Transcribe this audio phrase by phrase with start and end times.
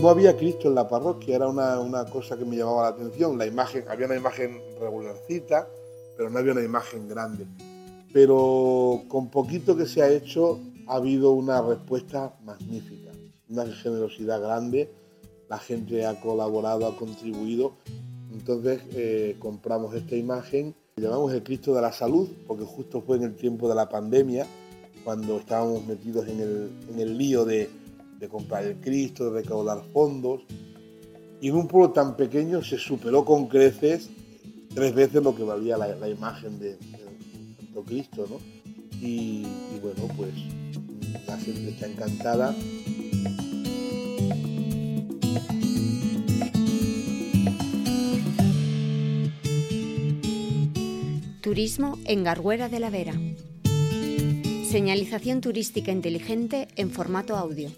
[0.00, 3.36] no había Cristo en la parroquia, era una, cosa que me llamaba la atención.
[3.36, 5.68] La imagen, había una imagen regularcita,
[6.16, 7.46] pero no había una imagen grande.
[8.12, 13.10] Pero con poquito que se ha hecho, ha habido una respuesta magnífica,
[13.48, 14.90] una generosidad grande.
[15.48, 17.74] La gente ha colaborado, ha contribuido.
[18.32, 23.24] Entonces eh, compramos esta imagen, llamamos el Cristo de la Salud, porque justo fue en
[23.24, 24.46] el tiempo de la pandemia,
[25.04, 27.68] cuando estábamos metidos en el, en el lío de
[28.20, 30.42] de comprar el Cristo, de recaudar fondos.
[31.40, 34.10] Y en un pueblo tan pequeño se superó con creces
[34.74, 36.76] tres veces lo que valía la, imagen de,
[37.56, 38.38] Santo Cristo, ¿no?
[39.00, 40.32] Y, y bueno, pues
[41.26, 42.54] la gente está encantada.
[51.40, 53.14] Turismo en Garguera de la Vera.
[54.70, 57.70] Señalización turística inteligente en formato audio.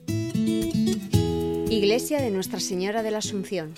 [1.73, 3.73] Iglesia de Nuestra Señora de la Asunción.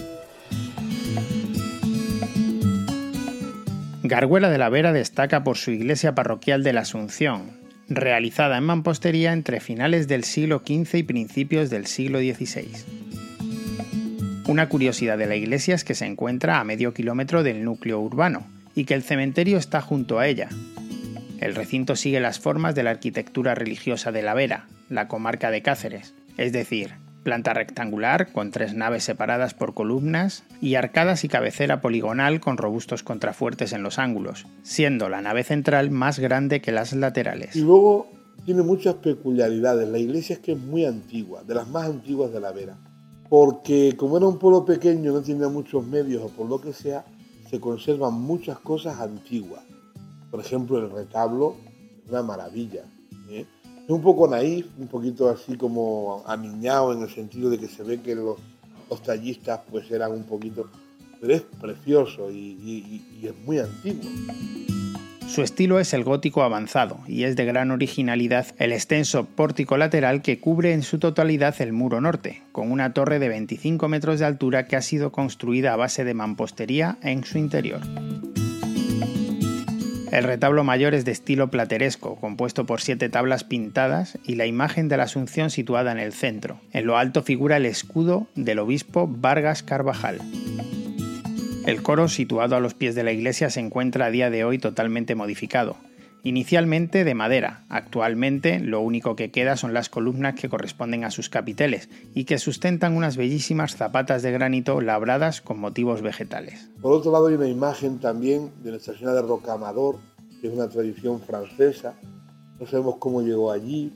[4.03, 7.53] Garguela de la Vera destaca por su iglesia parroquial de la Asunción,
[7.89, 12.67] realizada en mampostería entre finales del siglo XV y principios del siglo XVI.
[14.48, 18.45] Una curiosidad de la iglesia es que se encuentra a medio kilómetro del núcleo urbano
[18.75, 20.48] y que el cementerio está junto a ella.
[21.41, 25.62] El recinto sigue las formas de la arquitectura religiosa de la Vera, la comarca de
[25.62, 31.80] Cáceres, es decir, planta rectangular con tres naves separadas por columnas y arcadas y cabecera
[31.80, 36.92] poligonal con robustos contrafuertes en los ángulos, siendo la nave central más grande que las
[36.92, 37.56] laterales.
[37.56, 38.06] Y luego
[38.45, 39.89] tiene muchas peculiaridades.
[39.89, 42.77] La iglesia es que es muy antigua, de las más antiguas de la Vera,
[43.28, 47.05] porque como era un pueblo pequeño, no tenía muchos medios o por lo que sea,
[47.50, 49.62] se conservan muchas cosas antiguas.
[50.30, 51.56] Por ejemplo, el retablo,
[52.08, 52.84] una maravilla.
[53.30, 53.47] ¿eh?
[53.89, 58.01] Un poco naif, un poquito así como aniñado en el sentido de que se ve
[58.01, 58.39] que los,
[59.05, 60.71] tallistas pues eran un poquito...
[61.21, 64.11] Pero es precioso y, y es muy antiguo.
[65.35, 70.23] Su estilo es el gótico avanzado y es de gran originalidad el extenso pórtico lateral
[70.23, 74.27] que cubre en su totalidad el muro norte, con una torre de 25 metros de
[74.27, 77.81] altura que ha sido construida a base de mampostería en su interior.
[80.14, 84.86] El retablo mayor es de estilo plateresco, compuesto por siete tablas pintadas y la imagen
[84.86, 86.61] de la Asunción situada en el centro.
[86.73, 90.20] En lo alto figura el escudo del obispo Vargas Carvajal.
[91.67, 94.58] El coro, situado a los pies de la iglesia, se encuentra a día de hoy
[94.58, 95.77] totalmente modificado
[96.24, 97.64] inicialmente de madera.
[97.68, 102.39] Actualmente lo único que queda son las columnas que corresponden a sus capiteles y que
[102.39, 106.70] sustentan unas bellísimas zapatas de granito labradas con motivos vegetales.
[106.80, 109.98] Por otro lado hay una imagen también de Nuestra Señora de Rocamador,
[110.40, 111.95] que es una tradición francesa.
[112.58, 113.92] No sabemos cómo llegó allí,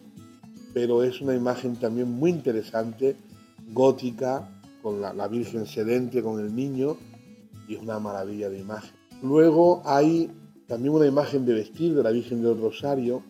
[0.74, 3.16] pero es una imagen también muy interesante,
[3.72, 4.48] gótica,
[4.82, 6.96] con la, la Virgen sedente, con el niño,
[7.66, 8.92] y es una maravilla de imagen.
[9.22, 10.30] Luego hay
[10.68, 13.22] también una imagen de vestir de la Virgen del Rosario,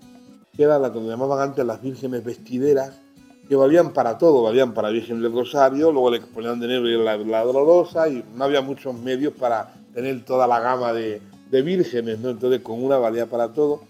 [0.55, 3.01] que era la que llamaban antes las vírgenes vestideras,
[3.49, 7.17] que valían para todo, valían para Virgen del Rosario, luego le ponían de negro la,
[7.17, 12.19] la dolorosa y no había muchos medios para tener toda la gama de, de vírgenes,
[12.19, 12.31] ¿no?
[12.31, 13.83] entonces con una valía para todo,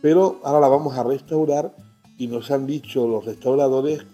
[0.00, 1.74] pero ahora la vamos a restaurar
[2.18, 4.04] y nos han dicho los restauradores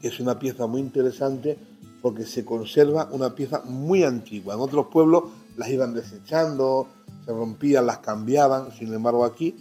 [0.00, 1.56] que es una pieza muy interesante
[2.02, 4.54] porque se conserva una pieza muy antigua.
[4.54, 5.24] En otros pueblos
[5.56, 6.88] las iban desechando,
[7.24, 9.54] se rompían, las cambiaban, sin embargo aquí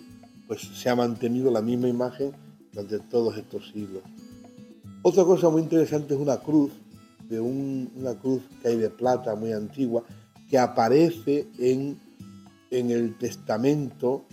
[0.47, 2.33] pues se ha mantenido la misma imagen
[2.73, 4.03] durante todos estos siglos.
[5.01, 6.73] Otra cosa muy interesante es una cruz,
[7.29, 10.03] de una cruz que hay de plata muy antigua,
[10.49, 11.97] que aparece en,
[12.69, 14.25] en el testamento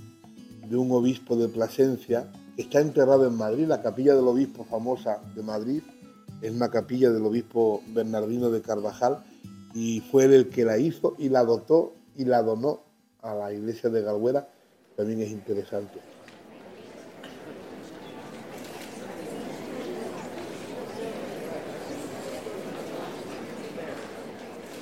[0.68, 5.20] de un obispo de Plasencia, que está enterrado en Madrid, la capilla del obispo famosa
[5.36, 5.82] de Madrid,
[6.42, 9.24] es una capilla del obispo Bernardino de Carvajal,
[9.74, 12.82] y fue el que la hizo y la dotó y la donó
[13.22, 14.48] a la iglesia de Galguera
[14.98, 16.00] también es interesante.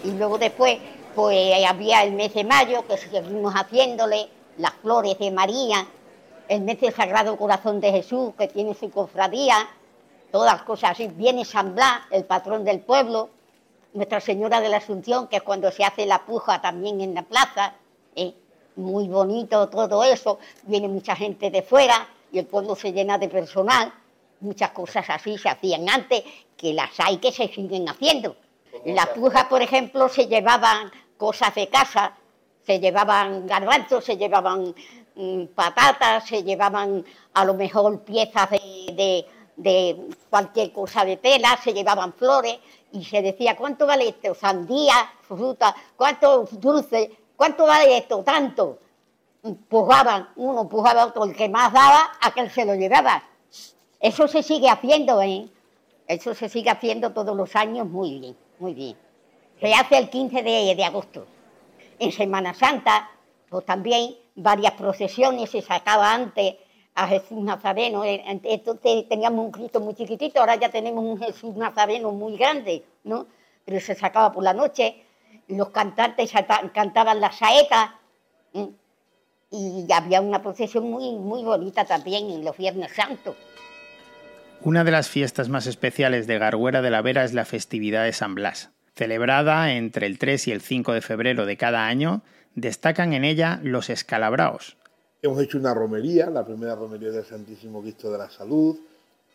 [0.05, 0.79] Y luego después,
[1.15, 5.87] pues había el mes de mayo, que seguimos haciéndole, las flores de María,
[6.49, 9.69] el mes del Sagrado Corazón de Jesús, que tiene su cofradía,
[10.33, 11.09] todas las cosas así.
[11.09, 13.29] Viene San Blas, el patrón del pueblo,
[13.97, 17.23] Nuestra Señora de la Asunción, que es cuando se hace la puja también en la
[17.23, 17.73] plaza,
[18.15, 18.35] ¿eh?
[18.77, 23.31] muy bonito todo eso, viene mucha gente de fuera y el pueblo se llena de
[23.31, 23.91] personal,
[24.41, 26.23] muchas cosas así se hacían antes,
[26.59, 28.37] que las hay que se siguen haciendo.
[28.85, 32.13] Las pujas, por ejemplo, se llevaban cosas de casa,
[32.67, 34.75] se llevaban garbanzos, se llevaban
[35.15, 37.03] mm, patatas, se llevaban
[37.33, 39.25] a lo mejor piezas de,
[39.57, 39.97] de
[40.29, 42.59] cualquier cosa de tela, se llevaban flores
[42.97, 44.35] y se decía, ¿cuánto vale esto?
[44.35, 47.11] Sandía, fruta, ¿cuánto dulce?
[47.37, 48.23] ¿Cuánto vale esto?
[48.23, 48.79] Tanto.
[49.69, 53.23] Pujaban, uno pujaba a otro, el que más daba, aquel se lo llevaba.
[54.01, 55.47] Eso se sigue haciendo, ¿eh?
[56.09, 58.97] Eso se sigue haciendo todos los años muy bien, muy bien.
[59.61, 61.27] Se hace el 15 de, de agosto.
[61.99, 63.11] En Semana Santa,
[63.49, 66.57] pues también varias procesiones se sacaba antes
[66.97, 68.05] a Jesús Nazareno.
[68.05, 72.83] Eh, entonces teníamos un Cristo muy chiquitito, ahora ya tenemos un Jesús Nazareno muy grande,
[73.05, 73.27] ¿no?
[73.65, 75.05] Pero se sacaba por la noche,
[75.49, 76.33] los cantantes
[76.73, 78.01] cantaban la saeta
[79.51, 83.37] y había una procesión muy, muy bonita también en los Viernes Santos.
[84.63, 88.13] Una de las fiestas más especiales de Garguera de la Vera es la festividad de
[88.13, 88.71] San Blas.
[88.95, 92.23] Celebrada entre el 3 y el 5 de febrero de cada año,
[92.55, 94.79] destacan en ella los escalabraos,
[95.23, 98.77] Hemos hecho una romería, la primera romería del Santísimo Cristo de la Salud,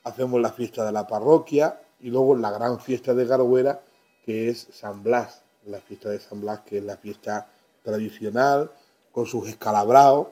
[0.04, 3.82] hacemos la fiesta de la parroquia y luego la gran fiesta de Garguera,
[4.24, 7.48] que es San Blas, la fiesta de San Blas, que es la fiesta
[7.84, 8.70] tradicional,
[9.12, 10.28] con sus escalabraos,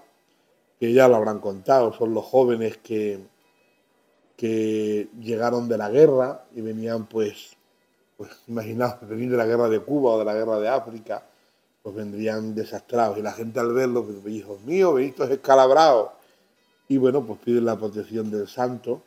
[0.79, 3.19] que ya lo habrán contado, son los jóvenes que,
[4.37, 7.57] que llegaron de la guerra y venían pues,
[8.17, 11.23] pues imaginaos, de la guerra de Cuba o de la guerra de África,
[11.81, 13.17] pues vendrían desastrados.
[13.17, 16.09] Y la gente al verlo, pues, hijos míos, estos escalabrados.
[16.87, 19.03] Y bueno, pues piden la protección del santo.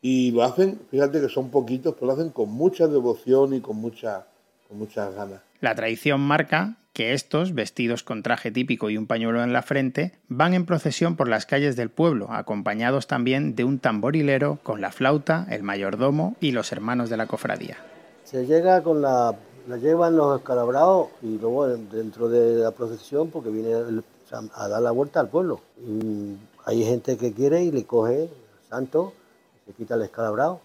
[0.00, 3.76] Y lo hacen, fíjate que son poquitos, pero lo hacen con mucha devoción y con,
[3.76, 4.26] mucha,
[4.68, 5.40] con muchas ganas.
[5.60, 10.18] La tradición marca que estos, vestidos con traje típico y un pañuelo en la frente,
[10.26, 14.90] van en procesión por las calles del pueblo, acompañados también de un tamborilero con la
[14.90, 17.76] flauta, el mayordomo y los hermanos de la cofradía.
[18.24, 19.36] Se llega con la
[19.68, 23.74] la llevan los escalabrados y luego dentro de la procesión porque viene
[24.54, 25.60] a dar la vuelta al pueblo.
[25.86, 28.30] Y hay gente que quiere y le coge el
[28.70, 29.12] santo,
[29.66, 30.60] se quita el escalabrado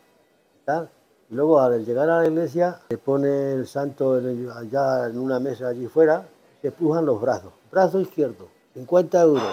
[0.62, 0.90] y tal.
[1.30, 4.22] Y luego al llegar a la iglesia se pone el santo
[4.56, 6.26] allá en una mesa allí fuera,
[6.62, 7.52] se pujan los brazos.
[7.70, 9.44] Brazo izquierdo, 50 euros,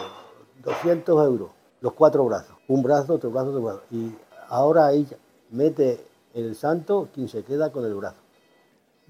[0.62, 1.50] 200 euros,
[1.80, 2.56] los cuatro brazos.
[2.68, 3.82] Un brazo, otro brazo, otro brazo.
[3.90, 4.12] Y
[4.48, 5.08] ahora ahí
[5.50, 8.29] mete el santo quien se queda con el brazo.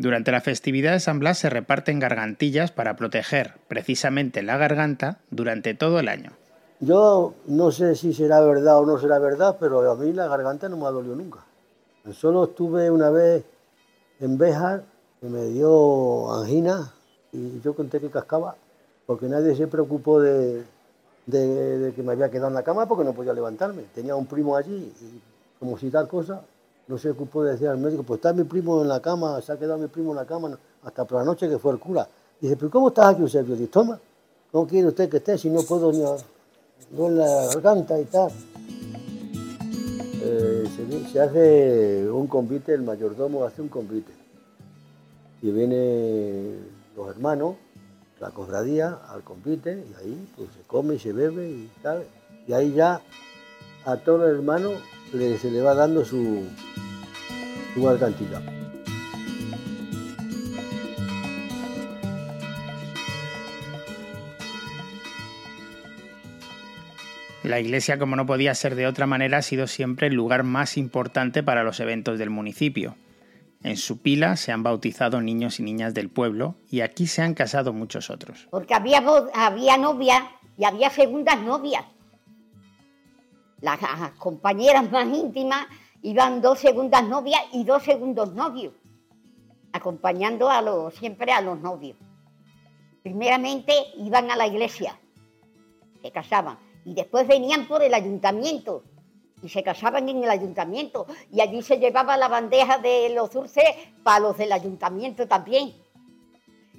[0.01, 5.75] Durante la festividad de San Blas se reparten gargantillas para proteger precisamente la garganta durante
[5.75, 6.31] todo el año.
[6.81, 10.71] Yo no sé si será verdad o no será verdad, pero a mí la garganta
[10.71, 11.41] no me ha dolido nunca.
[12.15, 13.45] Solo estuve una vez
[14.21, 14.85] en Béjar,
[15.21, 16.95] que me dio angina
[17.31, 18.57] y yo conté que cascaba,
[19.05, 20.65] porque nadie se preocupó de,
[21.27, 23.83] de que me había quedado en la cama porque no podía levantarme.
[23.95, 25.21] Tenía un primo allí y
[25.59, 26.41] como si tal cosa,
[26.91, 29.53] no se ocupó de decir al médico, pues está mi primo en la cama, se
[29.53, 32.09] ha quedado mi primo en la cama hasta por la noche que fue el cura.
[32.41, 33.55] Dice, pero ¿cómo estás aquí, Eusebio?
[33.55, 34.01] Dice, toma,
[34.51, 38.33] ¿cómo quiere usted que esté si no puedo ni en la garganta y tal?
[40.23, 40.65] Eh,
[41.13, 44.13] se, hace un convite, el mayordomo hace un convite.
[45.43, 46.67] Y vienen
[46.97, 47.55] los hermanos,
[48.19, 52.05] la cofradía, al convite, y ahí pues se come y se bebe y tal.
[52.49, 53.01] Y ahí ya
[53.85, 54.73] a todos los hermanos
[55.13, 56.45] se le va dando su,
[57.75, 58.43] su cantidad.
[67.43, 70.77] La iglesia, como no podía ser de otra manera, ha sido siempre el lugar más
[70.77, 72.97] importante para los eventos del municipio.
[73.63, 77.35] En su pila se han bautizado niños y niñas del pueblo y aquí se han
[77.35, 78.47] casado muchos otros.
[78.51, 79.03] Porque había,
[79.35, 80.23] había novias
[80.57, 81.85] y había segundas novias.
[83.61, 83.79] Las
[84.19, 85.67] compañeras más íntimas
[86.03, 88.75] iban dos segundas novias y dos segundos novios,
[89.73, 91.97] acompañando a los, siempre a los novios.
[93.03, 94.99] Primeramente iban a la iglesia,
[96.03, 98.85] se casaban, y después venían por el ayuntamiento
[99.43, 103.65] y se casaban en el ayuntamiento y allí se llevaba la bandeja de los dulces
[104.03, 105.73] para los del ayuntamiento también.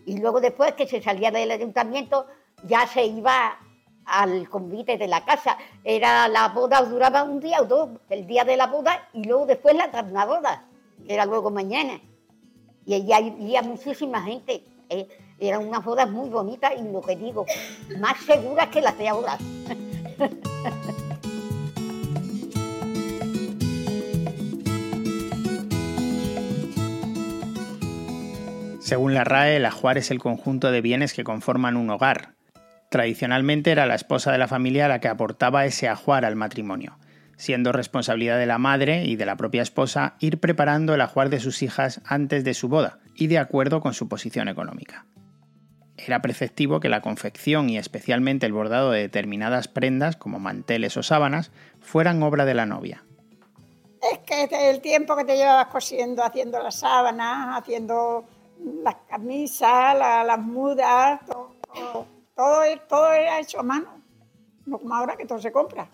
[0.05, 2.27] Y luego después que se salía del ayuntamiento
[2.67, 3.57] ya se iba
[4.05, 5.57] al convite de la casa.
[5.83, 9.45] Era la boda duraba un día o dos, el día de la boda y luego
[9.45, 10.65] después la boda,
[11.05, 11.99] que era luego mañana.
[12.85, 14.63] Y allí había muchísima gente.
[14.89, 15.07] Eh,
[15.39, 17.45] eran unas bodas muy bonitas y lo que digo,
[17.99, 19.37] más seguras que las de ahora.
[28.79, 32.35] Según la RAE, el ajuar es el conjunto de bienes que conforman un hogar,
[32.91, 36.97] Tradicionalmente era la esposa de la familia la que aportaba ese ajuar al matrimonio,
[37.37, 41.39] siendo responsabilidad de la madre y de la propia esposa ir preparando el ajuar de
[41.39, 45.05] sus hijas antes de su boda y de acuerdo con su posición económica.
[45.95, 51.03] Era preceptivo que la confección y especialmente el bordado de determinadas prendas como manteles o
[51.03, 53.05] sábanas fueran obra de la novia.
[54.11, 58.25] Es que el tiempo que te llevabas cosiendo, haciendo las sábanas, haciendo
[58.83, 64.01] las camisas, las mudas, todo, todo, era hecho a mano.
[64.65, 65.89] No como ahora que todo se compra.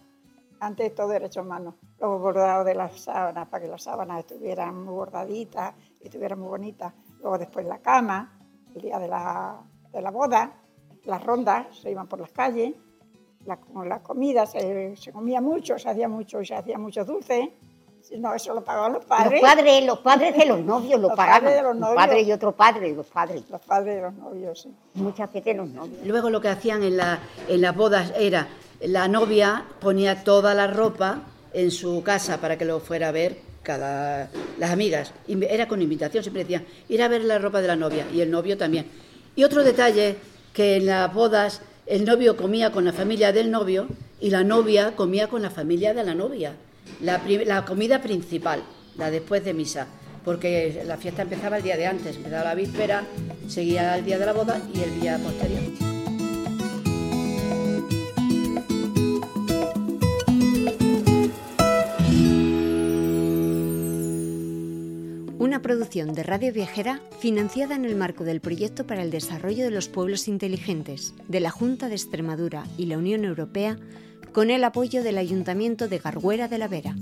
[0.59, 1.77] Antes todo era hecho a mano.
[1.99, 6.49] Luego bordado de las sábanas para que las sábanas estuvieran muy bordaditas y estuvieran muy
[6.49, 6.93] bonitas.
[7.19, 8.39] Luego después la cama,
[8.75, 10.61] el día de la, de la boda,
[11.05, 12.75] las rondas se iban por las calles,
[13.45, 17.53] la, la comida se, se, comía mucho, se hacía mucho, se hacía mucho dulce.
[18.17, 19.41] No, eso lo pagaban los padres.
[19.41, 21.41] Los padres, los padres de los novios lo pagaban.
[21.41, 21.89] Padres de los novios.
[21.89, 23.43] Un padre y otro padre, los padres.
[23.49, 24.73] Los padres de los novios, sí.
[24.93, 26.05] Muchas veces los novios.
[26.05, 28.47] Luego lo que hacían en, la, en las bodas era,
[28.81, 31.21] la novia ponía toda la ropa
[31.53, 35.13] en su casa para que lo fuera a ver cada las amigas.
[35.27, 38.31] Era con invitación, siempre decían, ir a ver la ropa de la novia y el
[38.31, 38.87] novio también.
[39.35, 40.15] Y otro detalle,
[40.53, 43.87] que en las bodas el novio comía con la familia del novio
[44.19, 46.53] y la novia comía con la familia de la novia.
[47.01, 48.63] La, comida principal,
[48.97, 49.87] la después de misa,
[50.25, 53.03] porque la fiesta empezaba el día de antes, empezaba la víspera,
[53.47, 55.61] seguía el día de la boda y el día posterior.
[65.39, 69.71] Una producción de Radio Viajera financiada en el marco del Proyecto para el Desarrollo de
[69.71, 73.77] los Pueblos Inteligentes de la Junta de Extremadura y la Unión Europea
[74.37, 76.93] con el apoyo del Ayuntamiento de Garguera de la Vera.